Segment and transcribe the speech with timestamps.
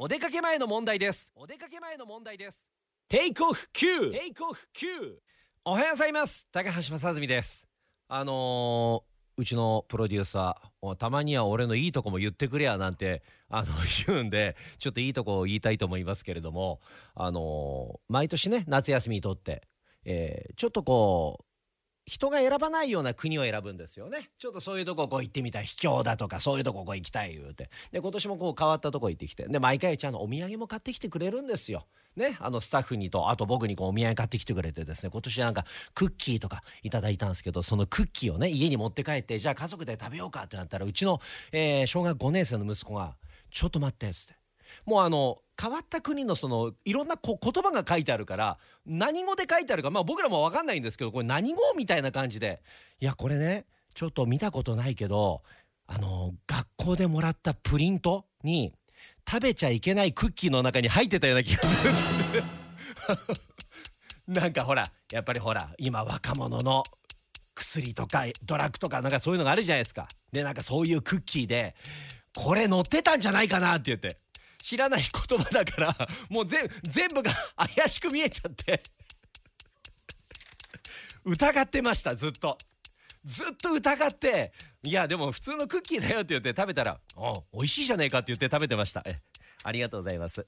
[0.00, 1.32] お出かけ前の問題です。
[1.34, 2.68] お出かけ前の問題です。
[3.08, 5.16] テイクオフ9テイクオフ9
[5.64, 6.46] おはようございます。
[6.52, 7.68] 高橋正澄です。
[8.06, 13.74] あのー、うちのプロデューサーたまには俺のいいとこも言ってくれやなんてあの
[14.06, 16.80] 言うんでちょっといいとこを言いたいと思いますけれども
[17.16, 19.66] あのー、毎年ね夏休みにとって、
[20.04, 21.47] えー、ちょっとこう
[22.08, 24.30] 人が選ばないような国を選ぶんですよね。
[24.38, 25.66] ちょっとそういうとここう行ってみたい。
[25.66, 27.68] 秘境だとかそういうとここう行きたい言うて。
[27.92, 29.46] で今年もこう変わったとこ行ってきて。
[29.46, 31.86] で毎回ちゃんとお土産も買ってきてくれるんですよ。
[32.16, 35.10] ね、あのスタッフにとあと僕にこうお土産買ってきてくれてですね。
[35.12, 41.20] 今年なんかクッキーとかいただいたんですけどそのクッキーをね家に持って帰ってじゃあ家族で食べようかってなったらうちの、
[41.52, 43.16] えー、小学5年生の息子が
[43.50, 44.38] 「ちょっと待って」っつって。
[44.84, 52.62] もうあの変わった国のそのいろんなこ言葉が書いてあるから何語で書いてあるかまあ僕らも分かんないんですけどこれ何語みたいな感じで
[53.00, 55.42] いやこれねちょっと見たことないけど
[55.88, 58.72] あの学校でもらったプリントに
[59.28, 62.44] 食べちゃいけないクッキーの中に入ってたような気がする。
[64.28, 66.84] なんかほらやっぱりほら今若者の
[67.54, 70.06] 薬とかドラッグとかなんかそういうのがあるじゃないですか。
[70.32, 71.74] でなんかそういうクッキーで
[72.34, 74.16] これ乗ってたんじゃないかなって言って。
[74.68, 77.30] 知らない言葉だからもう全部が
[77.74, 78.82] 怪しく見えちゃって。
[81.24, 82.58] 疑ってましたずっと。
[83.24, 84.52] ずっと疑って
[84.82, 89.02] いやでも普通のクッキーだよって言って食べたら「お美味しいじゃねえか」って言って食べてました。
[89.64, 90.46] ありがとうございます。